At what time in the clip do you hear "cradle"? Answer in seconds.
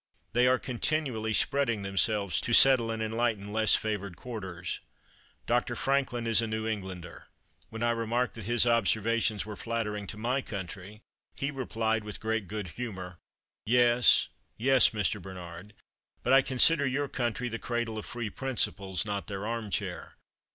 17.59-17.99